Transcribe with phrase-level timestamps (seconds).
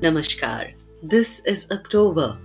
[0.00, 0.72] Namaskar.
[1.02, 2.36] This is October,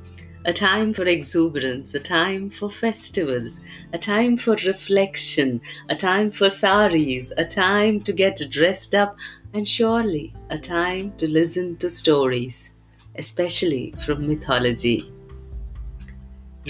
[0.46, 5.60] a time for exuberance, a time for festivals, a time for reflection,
[5.90, 9.16] a time for saris, a time to get dressed up,
[9.54, 12.76] and surely a time to listen to stories,
[13.16, 15.12] especially from mythology.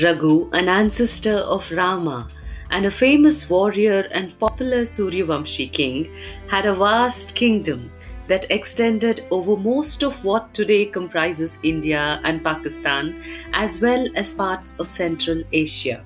[0.01, 2.29] Raghu, an ancestor of Rama
[2.71, 6.09] and a famous warrior and popular Suryavamshi king,
[6.47, 7.91] had a vast kingdom
[8.29, 13.21] that extended over most of what today comprises India and Pakistan,
[13.53, 16.03] as well as parts of Central Asia.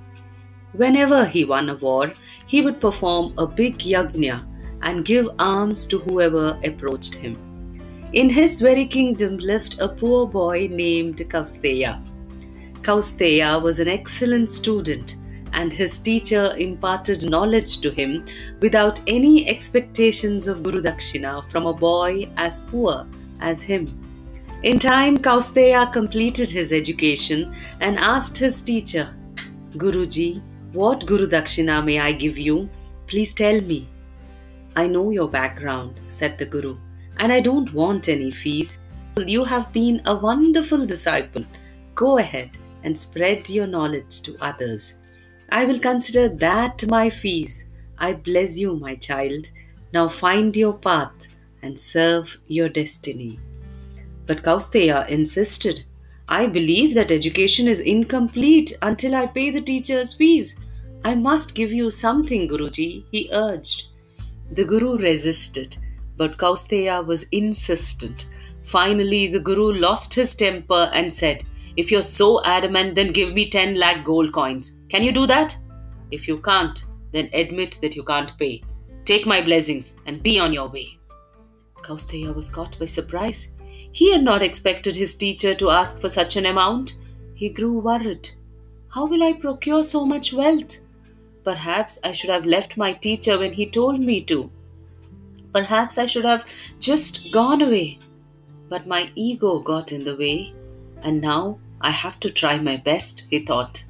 [0.72, 2.14] Whenever he won a war,
[2.48, 4.46] he would perform a big yajna
[4.82, 7.38] and give alms to whoever approached him.
[8.14, 12.02] In his very kingdom lived a poor boy named Kausteya.
[12.82, 15.16] Kausteya was an excellent student
[15.54, 18.26] and his teacher imparted knowledge to him
[18.60, 23.06] without any expectations of Guru Dakshina from a boy as poor
[23.40, 23.88] as him.
[24.64, 29.14] In time, Kausteya completed his education and asked his teacher,
[29.74, 32.70] Guruji, what Guru Dakshina may I give you?
[33.08, 33.88] Please tell me.
[34.76, 36.78] I know your background, said the Guru,
[37.18, 38.80] and I don't want any fees.
[39.18, 41.46] You have been a wonderful disciple.
[41.94, 45.00] Go ahead and spread your knowledge to others.
[45.54, 47.68] I will consider that my fees.
[48.00, 49.50] I bless you, my child.
[49.94, 51.28] Now find your path
[51.62, 53.40] and serve your destiny.
[54.26, 55.84] But Kausteya insisted.
[56.28, 60.60] I believe that education is incomplete until I pay the teacher's fees.
[61.06, 63.90] I must give you something, Guruji, he urged.
[64.54, 65.78] The Guru resisted,
[66.18, 68.28] but Kausteya was insistent.
[68.64, 71.44] Finally, the Guru lost his temper and said,
[71.76, 74.80] If you're so adamant, then give me 10 lakh gold coins.
[74.90, 75.58] Can you do that?
[76.12, 78.64] If you can't, then admit that you can't pay.
[79.06, 80.98] Take my blessings and be on your way.
[81.82, 83.52] Kausteya was caught by surprise.
[83.92, 86.94] He had not expected his teacher to ask for such an amount.
[87.36, 88.30] He grew worried.
[88.90, 90.78] How will I procure so much wealth?
[91.44, 94.50] Perhaps I should have left my teacher when he told me to.
[95.54, 96.46] Perhaps I should have
[96.80, 98.00] just gone away.
[98.70, 100.54] But my ego got in the way,
[101.02, 103.84] and now I have to try my best, he thought.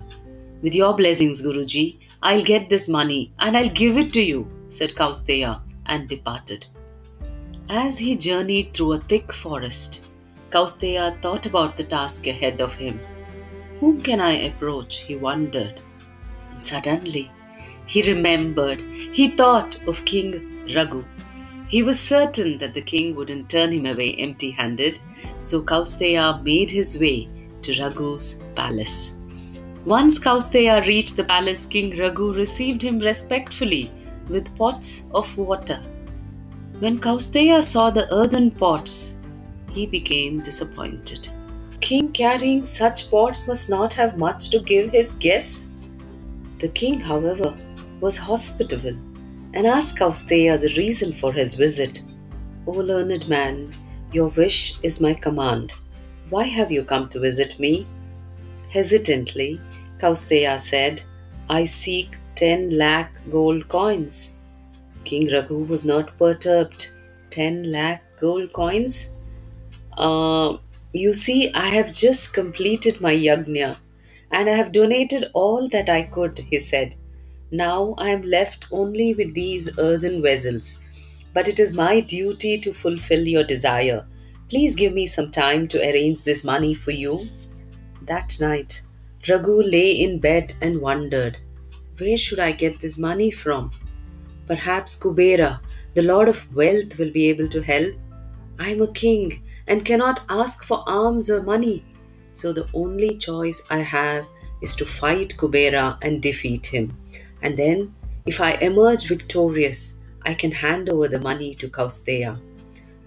[0.63, 4.95] With your blessings, Guruji, I'll get this money and I'll give it to you, said
[4.95, 6.65] Kausteya and departed.
[7.69, 10.05] As he journeyed through a thick forest,
[10.49, 12.99] Kausteya thought about the task ahead of him.
[13.79, 15.01] Whom can I approach?
[15.01, 15.79] he wondered.
[16.51, 17.31] And suddenly,
[17.85, 21.03] he remembered, he thought of King Raghu.
[21.67, 24.99] He was certain that the king wouldn't turn him away empty handed,
[25.37, 27.29] so Kausteya made his way
[27.63, 29.15] to Raghu's palace.
[29.85, 33.91] Once Kausteya reached the palace, King Raghu received him respectfully
[34.29, 35.81] with pots of water.
[36.79, 39.17] When Kausteya saw the earthen pots,
[39.73, 41.27] he became disappointed.
[41.81, 45.67] King carrying such pots must not have much to give his guests.
[46.59, 47.53] The king, however,
[47.99, 48.97] was hospitable
[49.53, 52.01] and asked Kausteya the reason for his visit.
[52.67, 53.75] O learned man,
[54.13, 55.73] your wish is my command.
[56.29, 57.85] Why have you come to visit me?
[58.69, 59.59] Hesitantly,
[59.99, 61.01] Kausteya said,
[61.49, 64.35] I seek 10 lakh gold coins.
[65.03, 66.91] King Raghu was not perturbed.
[67.29, 69.15] 10 lakh gold coins?
[69.97, 70.57] Uh,
[70.93, 73.77] you see, I have just completed my yajna
[74.31, 76.95] and I have donated all that I could, he said.
[77.51, 80.79] Now I am left only with these earthen vessels.
[81.33, 84.05] But it is my duty to fulfill your desire.
[84.53, 87.27] Please give me some time to arrange this money for you.
[88.03, 88.83] That night,
[89.27, 91.39] Raghu lay in bed and wondered,
[91.97, 93.71] Where should I get this money from?
[94.45, 95.59] Perhaps Kubera,
[95.95, 97.95] the Lord of Wealth, will be able to help.
[98.59, 101.83] I am a king and cannot ask for alms or money,
[102.29, 104.27] so the only choice I have
[104.61, 106.95] is to fight Kubera and defeat him.
[107.41, 107.95] And then,
[108.27, 112.39] if I emerge victorious, I can hand over the money to Kausteya.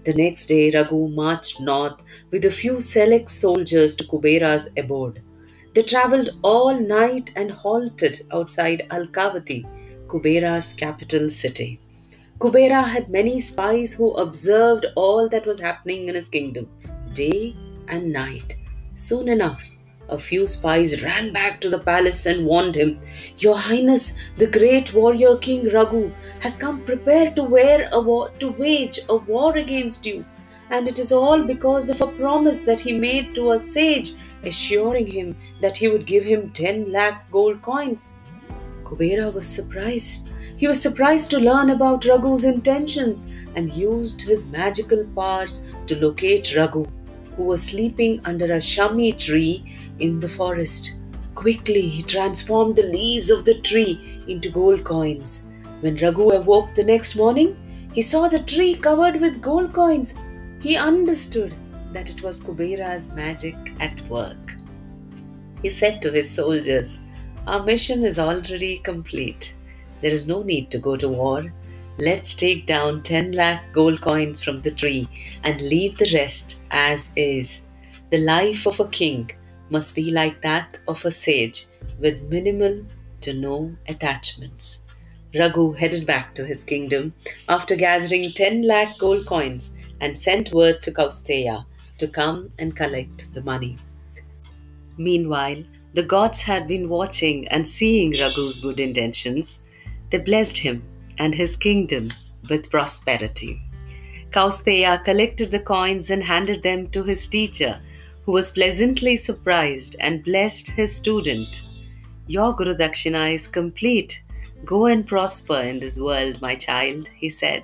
[0.07, 2.01] The next day, Raghu marched north
[2.31, 5.21] with a few select soldiers to Kubera's abode.
[5.73, 9.65] They travelled all night and halted outside Alkavati,
[10.07, 11.81] Kubera's capital city.
[12.39, 16.69] Kubera had many spies who observed all that was happening in his kingdom,
[17.11, 17.53] day
[17.89, 18.55] and night.
[18.95, 19.69] Soon enough,
[20.09, 22.99] a few spies ran back to the palace and warned him,
[23.37, 29.15] Your Highness, the great warrior King Raghu has come prepared to, war, to wage a
[29.15, 30.25] war against you,
[30.69, 34.13] and it is all because of a promise that he made to a sage
[34.43, 38.15] assuring him that he would give him 10 lakh gold coins.
[38.83, 40.29] Kubera was surprised.
[40.55, 46.55] He was surprised to learn about Raghu's intentions and used his magical powers to locate
[46.55, 46.85] Raghu.
[47.37, 49.63] Who was sleeping under a shami tree
[49.99, 50.99] in the forest.
[51.35, 55.45] Quickly, he transformed the leaves of the tree into gold coins.
[55.81, 57.55] When Raghu awoke the next morning,
[57.93, 60.15] he saw the tree covered with gold coins.
[60.61, 61.53] He understood
[61.93, 64.55] that it was Kubera's magic at work.
[65.61, 66.99] He said to his soldiers,
[67.45, 69.53] Our mission is already complete.
[70.01, 71.53] There is no need to go to war.
[71.99, 75.09] Let's take down 10 lakh gold coins from the tree
[75.43, 77.63] and leave the rest as is.
[78.11, 79.31] The life of a king
[79.71, 81.65] must be like that of a sage
[81.97, 82.85] with minimal
[83.21, 84.81] to no attachments.
[85.33, 87.15] Raghu headed back to his kingdom
[87.49, 91.65] after gathering 10 lakh gold coins and sent word to Kausteya
[91.97, 93.75] to come and collect the money.
[94.97, 95.63] Meanwhile,
[95.95, 99.63] the gods had been watching and seeing Raghu's good intentions.
[100.11, 100.83] They blessed him
[101.17, 102.09] and his kingdom
[102.49, 103.61] with prosperity.
[104.31, 107.79] Kausteya collected the coins and handed them to his teacher,
[108.25, 111.63] who was pleasantly surprised and blessed his student.
[112.27, 114.21] Your Guru Dakshina is complete.
[114.65, 117.63] Go and prosper in this world, my child, he said.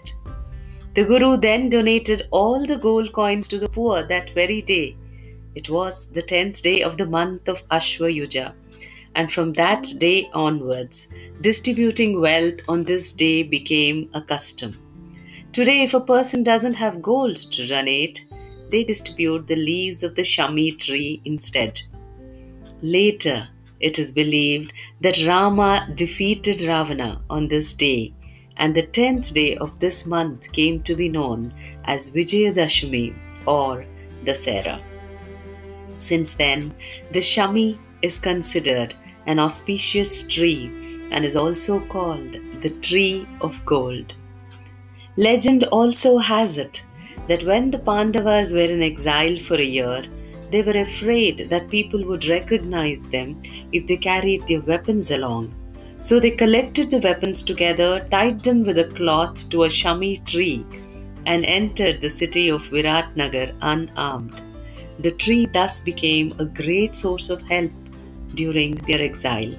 [0.96, 4.96] The Guru then donated all the gold coins to the poor that very day.
[5.56, 8.54] It was the tenth day of the month of Ashwayuja,
[9.16, 11.08] and from that day onwards,
[11.42, 14.80] distributing wealth on this day became a custom.
[15.52, 18.26] Today, if a person doesn't have gold to donate,
[18.72, 21.80] they distribute the leaves of the shami tree instead.
[22.82, 23.50] Later,
[23.80, 28.16] it is believed that Rama defeated Ravana on this day,
[28.58, 31.54] and the tenth day of this month came to be known
[31.86, 33.14] as Vijayadashami
[33.46, 33.86] or
[34.26, 34.82] Dasera.
[35.98, 36.74] Since then,
[37.12, 38.96] the Shami is considered
[39.26, 40.72] an auspicious tree
[41.12, 44.16] and is also called the tree of gold.
[45.18, 46.84] Legend also has it
[47.28, 50.06] that when the Pandavas were in exile for a year,
[50.52, 53.42] they were afraid that people would recognize them
[53.72, 55.54] if they carried their weapons along.
[56.00, 60.66] So they collected the weapons together, tied them with a cloth to a shami tree,
[61.26, 64.42] and entered the city of Viratnagar unarmed.
[65.00, 67.72] The tree thus became a great source of help
[68.36, 69.54] during their exile.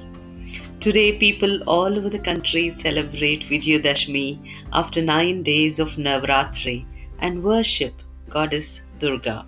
[0.80, 4.38] Today, people all over the country celebrate Vijayadashmi
[4.72, 6.84] after nine days of Navratri
[7.20, 7.94] and worship
[8.28, 9.46] Goddess Durga.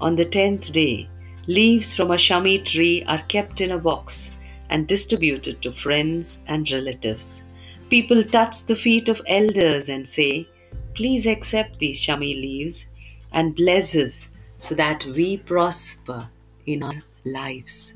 [0.00, 1.08] On the tenth day,
[1.46, 4.32] leaves from a shami tree are kept in a box
[4.68, 7.44] and distributed to friends and relatives.
[7.88, 10.48] People touch the feet of elders and say,
[10.94, 12.92] Please accept these shami leaves
[13.32, 16.28] and bless us so that we prosper
[16.66, 17.92] in our lives.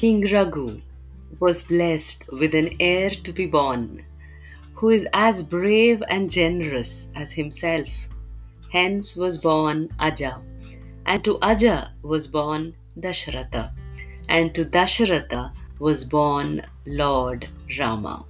[0.00, 0.80] King Raghu
[1.40, 4.02] was blessed with an heir to be born
[4.72, 8.08] who is as brave and generous as himself.
[8.72, 10.40] Hence was born Aja
[11.04, 13.72] and to Aja was born Dasharatha,
[14.26, 17.48] and to Dasharatha was born Lord
[17.78, 18.24] Rama.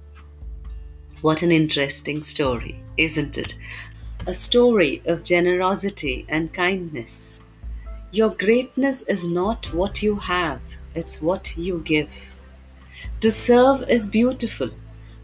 [1.21, 3.55] What an interesting story, isn't it?
[4.27, 7.40] A story of generosity and kindness.
[8.13, 10.59] Your greatness is not what you have,
[10.93, 12.35] it's what you give.
[13.21, 14.71] To serve is beautiful,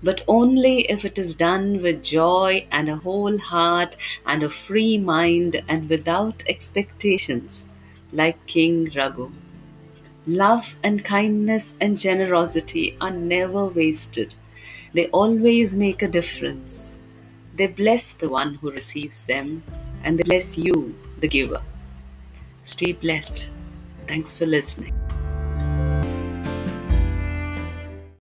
[0.01, 4.97] but only if it is done with joy and a whole heart and a free
[4.97, 7.67] mind and without expectations,
[8.13, 9.33] like King Raghu.
[10.25, 14.35] Love and kindness and generosity are never wasted.
[14.93, 16.95] They always make a difference.
[17.53, 19.63] They bless the one who receives them
[20.05, 21.61] and they bless you, the giver.
[22.67, 23.49] Stay blessed.
[24.07, 24.93] Thanks for listening.